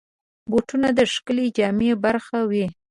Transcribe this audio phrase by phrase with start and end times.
[0.49, 2.65] بوټونه د ښکلې جامې برخه وي.